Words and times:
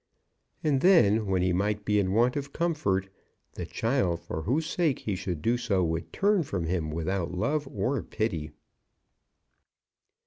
And 0.63 0.81
then, 0.81 1.27
when 1.27 1.43
he 1.43 1.53
might 1.53 1.85
be 1.85 1.99
in 1.99 2.11
want 2.11 2.35
of 2.35 2.51
comfort, 2.51 3.07
the 3.53 3.67
child 3.67 4.19
for 4.21 4.41
whose 4.41 4.65
sake 4.65 4.97
he 4.97 5.15
should 5.15 5.43
do 5.43 5.57
so 5.57 5.83
would 5.83 6.11
turn 6.11 6.41
from 6.41 6.65
him 6.65 6.89
without 6.89 7.31
love 7.35 7.67
or 7.67 8.01
pity. 8.01 8.49